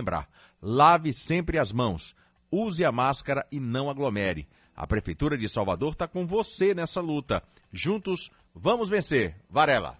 [0.00, 0.28] lembrar,
[0.62, 2.16] lave sempre as mãos,
[2.50, 4.48] use a máscara e não aglomere.
[4.74, 7.42] A Prefeitura de Salvador está com você nessa luta.
[7.70, 9.36] Juntos, vamos vencer.
[9.50, 9.94] Varela.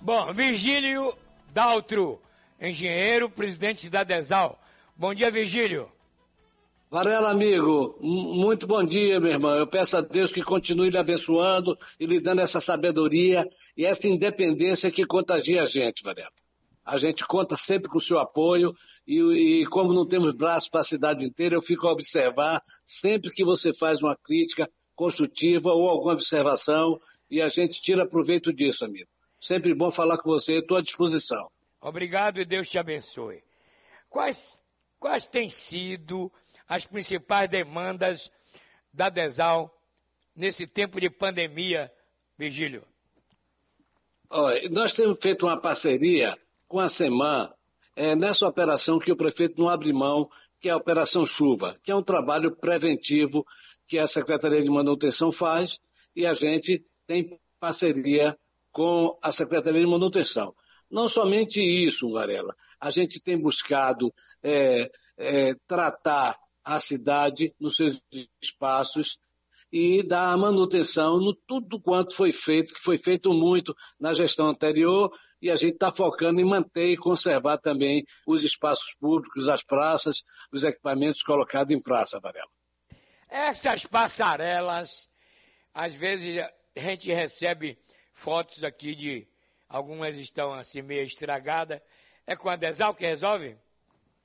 [0.00, 1.16] Bom, Virgílio
[1.52, 2.20] Daltro,
[2.60, 4.60] engenheiro, presidente da Desal.
[4.94, 5.90] Bom dia, Virgílio.
[6.90, 9.52] Varela, amigo, muito bom dia, meu irmão.
[9.52, 14.06] Eu peço a Deus que continue lhe abençoando e lhe dando essa sabedoria e essa
[14.06, 16.30] independência que contagia a gente, Varela.
[16.84, 18.74] A gente conta sempre com o seu apoio
[19.06, 23.30] e, e como não temos braços para a cidade inteira, eu fico a observar sempre
[23.30, 26.98] que você faz uma crítica construtiva ou alguma observação
[27.30, 29.08] e a gente tira proveito disso, amigo.
[29.40, 31.50] Sempre bom falar com você, estou à disposição.
[31.80, 33.42] Obrigado e Deus te abençoe.
[34.08, 34.60] Quais,
[35.00, 36.30] quais têm sido
[36.68, 38.30] as principais demandas
[38.92, 39.74] da DESAL
[40.36, 41.92] nesse tempo de pandemia,
[42.38, 42.84] Virgílio?
[44.30, 46.38] Olha, nós temos feito uma parceria
[46.68, 47.52] com a SEMAN
[47.94, 50.28] é, nessa operação que o prefeito não abre mão,
[50.60, 53.44] que é a Operação Chuva, que é um trabalho preventivo
[53.86, 55.78] que a Secretaria de Manutenção faz
[56.14, 58.36] e a gente tem parceria
[58.70, 60.54] com a Secretaria de Manutenção.
[60.90, 68.00] Não somente isso, Varela, a gente tem buscado é, é, tratar a cidade nos seus
[68.40, 69.18] espaços
[69.72, 75.10] e dar manutenção no tudo quanto foi feito, que foi feito muito na gestão anterior,
[75.42, 80.22] e a gente está focando em manter e conservar também os espaços públicos, as praças,
[80.52, 82.48] os equipamentos colocados em praça, Varela.
[83.28, 85.08] Essas passarelas,
[85.74, 87.76] às vezes a gente recebe
[88.14, 89.26] fotos aqui de
[89.68, 91.80] algumas estão assim meio estragadas.
[92.24, 93.56] É com a Desal que resolve?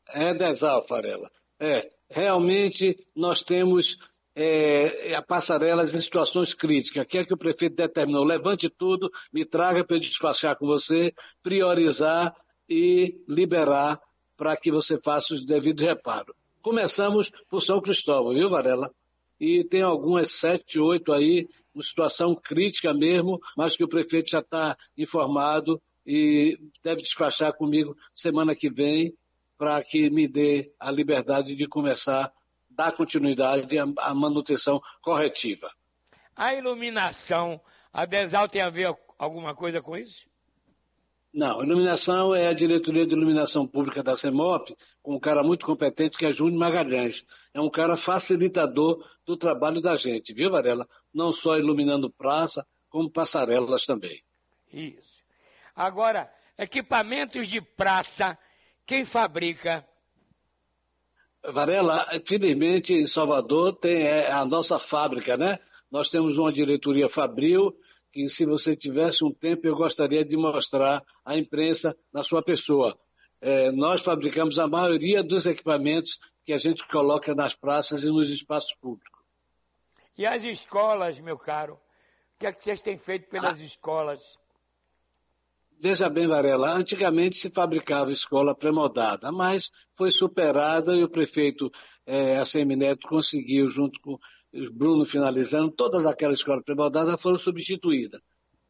[0.10, 1.32] É Desal, Varela.
[1.60, 3.98] É, realmente nós temos
[4.40, 7.08] é, a passarelas em situações críticas.
[7.08, 12.36] Quer que o prefeito determinou, levante tudo, me traga para eu despachar com você, priorizar
[12.70, 14.00] e liberar
[14.38, 16.36] para que você faça os devidos reparos.
[16.62, 18.92] Começamos por São Cristóvão, viu, Varela?
[19.40, 24.40] E tem algumas sete, oito aí, uma situação crítica mesmo, mas que o prefeito já
[24.40, 29.16] está informado e deve despachar comigo semana que vem
[29.58, 32.32] para que me dê a liberdade de começar,
[32.78, 35.70] dar continuidade à manutenção corretiva.
[36.36, 37.60] A iluminação,
[37.92, 40.28] a Desal tem a ver alguma coisa com isso?
[41.34, 46.18] Não, iluminação é a diretoria de iluminação pública da CEMOP, com um cara muito competente
[46.18, 47.26] que é Júnior Magalhães.
[47.54, 50.88] É um cara facilitador do trabalho da gente, viu, Varela?
[51.14, 54.24] Não só iluminando praça, como passarelas também.
[54.72, 55.24] Isso.
[55.76, 58.38] Agora, equipamentos de praça
[58.88, 59.86] quem fabrica?
[61.52, 65.60] Varela, felizmente em Salvador tem é, a nossa fábrica, né?
[65.90, 67.74] Nós temos uma diretoria Fabril,
[68.12, 72.98] que se você tivesse um tempo eu gostaria de mostrar à imprensa na sua pessoa.
[73.40, 78.30] É, nós fabricamos a maioria dos equipamentos que a gente coloca nas praças e nos
[78.30, 79.22] espaços públicos.
[80.18, 81.76] E as escolas, meu caro?
[81.76, 83.64] O que é que vocês têm feito pelas ah.
[83.64, 84.38] escolas?
[85.80, 91.72] Veja bem, Varela, antigamente se fabricava escola pré-moldada, mas foi superada e o prefeito
[92.04, 94.20] é, ACM Neto conseguiu, junto com o
[94.74, 98.22] Bruno finalizando, todas aquelas escolas pré-moldadas foram substituídas,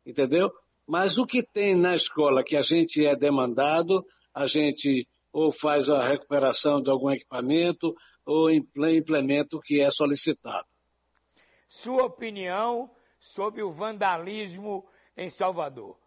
[0.06, 0.52] entendeu?
[0.86, 5.90] Mas o que tem na escola que a gente é demandado, a gente ou faz
[5.90, 7.96] a recuperação de algum equipamento
[8.26, 10.66] ou implementa o que é solicitado.
[11.70, 12.90] Sua opinião
[13.20, 14.86] sobre o vandalismo
[15.16, 16.07] em Salvador?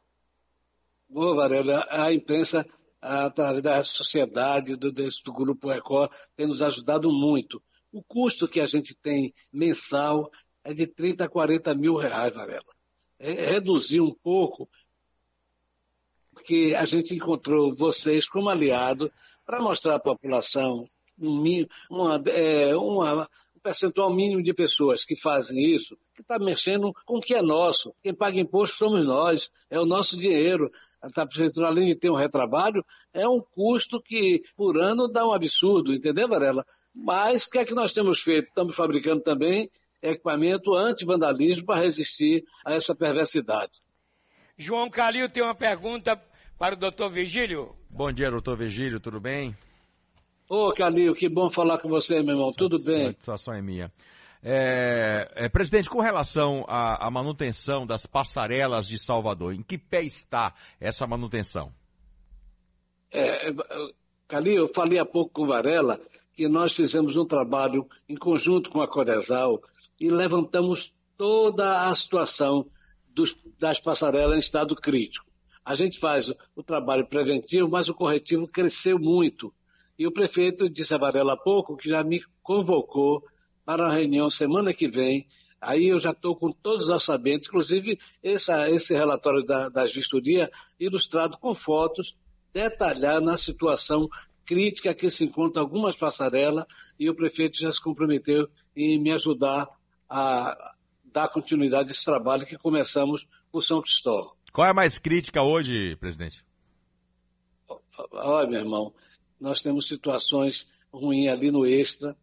[1.13, 2.65] Ô, Varela, a imprensa,
[3.01, 7.61] através da sociedade, do, do Grupo Record, tem nos ajudado muito.
[7.93, 10.31] O custo que a gente tem mensal
[10.63, 12.73] é de 30 a 40 mil reais, Varela.
[13.19, 14.69] É, reduzir um pouco,
[16.33, 19.13] porque a gente encontrou vocês como aliado
[19.45, 20.87] para mostrar à população
[21.19, 26.95] um, uma, é, uma, um percentual mínimo de pessoas que fazem isso, que está mexendo
[27.05, 27.93] com o que é nosso.
[28.01, 30.71] Quem paga imposto somos nós, é o nosso dinheiro
[31.03, 35.33] a prefeitura, além de ter um retrabalho, é um custo que por ano dá um
[35.33, 36.65] absurdo, entendeu, Varela?
[36.95, 38.49] Mas o que é que nós temos feito?
[38.49, 39.71] Estamos fabricando também
[40.03, 43.73] equipamento anti-vandalismo para resistir a essa perversidade.
[44.57, 46.21] João Calil tem uma pergunta
[46.59, 47.75] para o doutor Vigílio.
[47.91, 49.57] Bom dia, doutor Vigílio, tudo bem?
[50.49, 53.03] Ô, Calil, que bom falar com você, meu irmão, tudo bem?
[53.03, 53.93] A satisfação é minha.
[54.43, 60.03] É, é, presidente, com relação à, à, manutenção das passarelas de Salvador, em que pé
[60.03, 61.71] está essa manutenção?
[63.13, 63.53] É,
[64.27, 66.01] Cali, eu falei há pouco com Varela
[66.33, 69.61] que nós fizemos um trabalho em conjunto com a Codesal
[70.01, 72.65] e levantamos toda a situação
[73.15, 75.27] dos, das passarelas em estado crítico.
[75.63, 79.53] A gente faz o trabalho preventivo, mas o corretivo cresceu muito.
[79.99, 83.23] E o prefeito disse a Varela há pouco que já me convocou
[83.71, 85.29] para a reunião semana que vem.
[85.61, 90.51] Aí eu já estou com todos os orçamentos, inclusive essa, esse relatório da, das vistorias,
[90.81, 92.17] ilustrado com fotos,
[92.53, 94.09] detalhar na situação
[94.45, 96.65] crítica que se encontra algumas passarelas,
[96.99, 99.69] e o prefeito já se comprometeu em me ajudar
[100.09, 100.75] a
[101.05, 104.33] dar continuidade a esse trabalho que começamos por São Cristóvão.
[104.53, 106.45] Qual é a mais crítica hoje, presidente?
[108.15, 108.93] Olha, meu irmão,
[109.41, 112.17] nós temos situações ruins ali no Extra,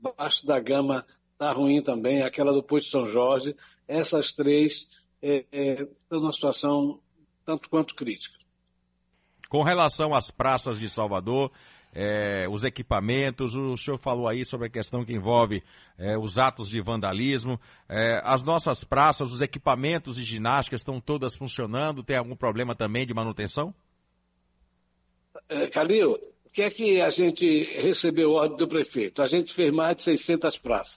[0.00, 3.54] baixo da gama está ruim também, aquela do Posto São Jorge.
[3.86, 4.88] Essas três
[5.22, 7.00] é, é, estão numa situação
[7.44, 8.36] tanto quanto crítica.
[9.48, 11.50] Com relação às praças de Salvador,
[11.94, 15.62] é, os equipamentos, o senhor falou aí sobre a questão que envolve
[15.96, 17.58] é, os atos de vandalismo.
[17.88, 22.02] É, as nossas praças, os equipamentos de ginástica estão todas funcionando?
[22.02, 23.74] Tem algum problema também de manutenção?
[25.48, 26.18] É, Calil,
[26.48, 27.44] o que é que a gente
[27.78, 29.20] recebeu ordem do prefeito?
[29.20, 30.96] A gente fez mais de 600 praças.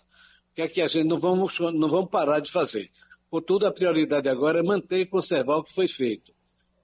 [0.50, 2.90] O que é que a gente não vamos, não vamos parar de fazer?
[3.30, 6.34] Contudo, a prioridade agora é manter e conservar o que foi feito.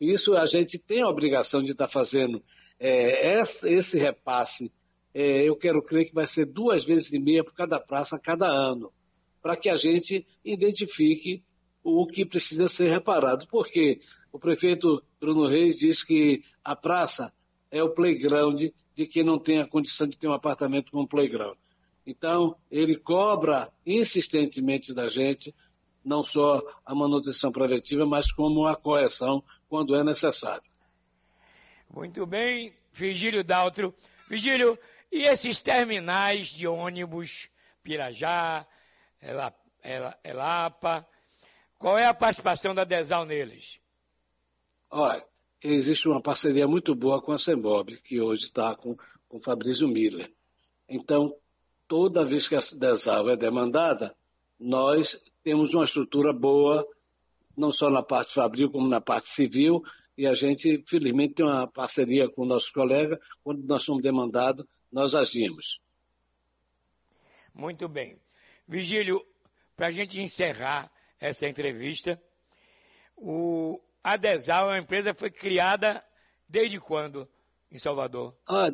[0.02, 2.44] Isso a gente tem a obrigação de estar fazendo
[2.78, 4.70] é, esse repasse.
[5.14, 8.48] É, eu quero crer que vai ser duas vezes e meia por cada praça cada
[8.48, 8.92] ano,
[9.42, 11.42] para que a gente identifique
[11.82, 13.48] o que precisa ser reparado.
[13.48, 17.32] Porque o prefeito Bruno Reis diz que a praça
[17.72, 18.64] é o playground
[18.96, 21.58] de quem não tem a condição de ter um apartamento com um playground.
[22.06, 25.54] Então, ele cobra insistentemente da gente
[26.04, 30.64] não só a manutenção preventiva, mas como a correção quando é necessário.
[31.94, 33.94] Muito bem, Vigílio Daltro.
[34.30, 34.80] Vigílio,
[35.12, 37.50] e esses terminais de ônibus,
[37.84, 38.66] Pirajá,
[40.24, 41.06] Elapa,
[41.78, 43.80] qual é a participação da Desal neles?
[44.90, 45.26] Olha,
[45.62, 48.96] existe uma parceria muito boa com a Sembob, que hoje está com,
[49.28, 50.32] com Fabrício Miller.
[50.88, 51.36] Então,
[51.88, 54.16] toda vez que a Desal é demandada,
[54.60, 56.88] nós temos uma estrutura boa,
[57.56, 59.82] não só na parte fabril, como na parte civil,
[60.18, 63.20] e a gente, felizmente, tem uma parceria com o nosso colega.
[63.44, 65.80] Quando nós somos demandados, nós agimos.
[67.54, 68.20] Muito bem.
[68.68, 69.24] Vigílio,
[69.76, 72.22] para a gente encerrar essa entrevista,
[73.16, 73.80] o
[74.14, 76.02] Adesal é uma empresa que foi criada
[76.48, 77.28] desde quando
[77.70, 78.34] em Salvador?
[78.48, 78.70] Ah,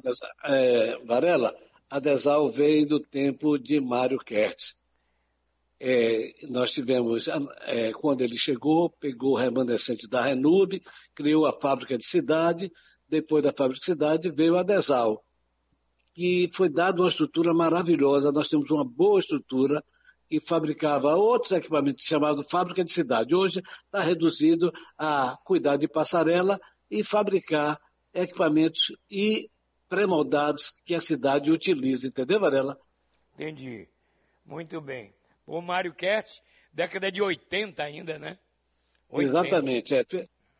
[0.46, 1.56] é, Varela,
[1.90, 4.76] a Desal veio do tempo de Mário Kertz.
[5.80, 7.28] É, nós tivemos,
[7.62, 10.84] é, quando ele chegou, pegou o remanescente da Renube,
[11.16, 12.72] criou a fábrica de cidade,
[13.10, 15.26] depois da fábrica de cidade veio a Desal,
[16.14, 19.84] que foi dada uma estrutura maravilhosa, nós temos uma boa estrutura,
[20.30, 23.36] que fabricava outros equipamentos chamados fábrica de cidade.
[23.36, 26.60] Hoje está reduzido a cuidar de passarela
[26.90, 27.78] e fabricar
[28.14, 29.50] equipamentos e
[29.90, 32.78] pré-moldados que a cidade utiliza, entendeu, Varela?
[33.36, 33.88] Entendi.
[34.46, 35.14] Muito bem
[35.46, 36.42] o Mário Kertz,
[36.72, 38.38] década de 80 ainda, né?
[39.10, 39.30] 80.
[39.30, 39.96] Exatamente.
[39.96, 40.06] É.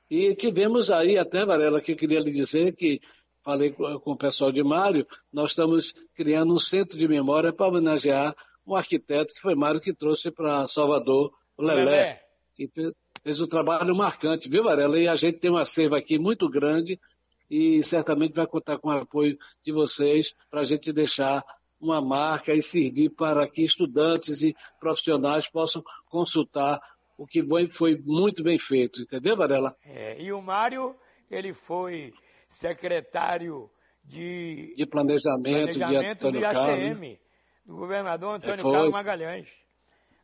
[0.10, 3.02] E tivemos aí até, Varela, que eu queria lhe dizer que
[3.44, 8.34] falei com o pessoal de Mário, nós estamos criando um centro de memória para homenagear
[8.66, 12.22] um arquiteto que foi Mário que trouxe para Salvador, o Lelé, Lelé.
[12.56, 12.70] que
[13.24, 15.00] fez, um trabalho marcante, viu, Varela?
[15.00, 17.00] E a gente tem uma serva aqui muito grande
[17.50, 21.44] e certamente vai contar com o apoio de vocês para a gente deixar
[21.80, 26.80] uma marca e servir para que estudantes e profissionais possam consultar
[27.18, 29.76] o que foi muito bem feito, entendeu, Varela?
[29.86, 30.96] É, e o Mário,
[31.30, 32.14] ele foi
[32.50, 33.70] secretário
[34.04, 37.20] de, de planejamento, planejamento de Antônio ACM,
[37.66, 39.48] do governador Antônio é, foi, Carlos Magalhães.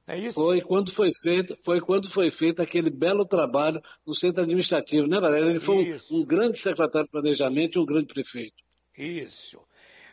[0.07, 0.33] É isso?
[0.33, 5.19] Foi quando foi feito, foi quando foi feito aquele belo trabalho no centro administrativo, né,
[5.19, 5.51] Varela?
[5.51, 8.63] Ele foi um, um, grande secretário de planejamento e um grande prefeito.
[8.97, 9.61] Isso.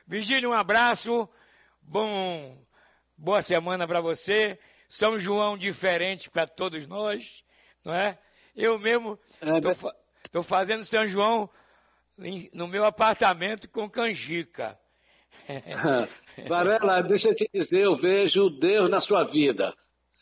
[0.06, 1.26] Vigílio, um abraço.
[1.80, 2.62] Bom,
[3.16, 4.58] boa semana para você.
[4.86, 7.42] São João diferente para todos nós,
[7.82, 8.18] não é?
[8.54, 9.18] Eu mesmo
[10.22, 11.48] estou é, fazendo São João
[12.52, 14.78] no meu apartamento com canjica.
[16.48, 19.74] Varela, deixa eu te dizer, eu vejo Deus na sua vida.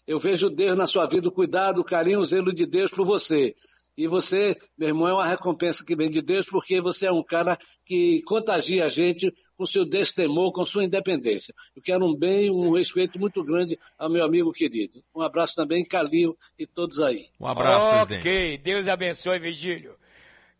[0.06, 3.06] Eu vejo Deus na sua vida, o cuidado, o carinho, o zelo de Deus por
[3.06, 3.54] você.
[3.96, 7.22] E você, meu irmão, é uma recompensa que vem de Deus, porque você é um
[7.22, 11.54] cara que contagia a gente com seu destemor, com sua independência.
[11.76, 15.02] Eu quero um bem, um respeito muito grande ao meu amigo querido.
[15.14, 17.28] Um abraço também, Calil e todos aí.
[17.38, 17.98] Um abraço, okay.
[17.98, 18.20] presidente.
[18.20, 19.94] Ok, Deus abençoe, Vigílio.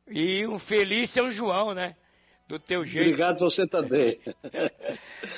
[0.09, 1.97] E um feliz São João, né?
[2.49, 3.09] Do teu jeito.
[3.09, 4.21] Obrigado você também.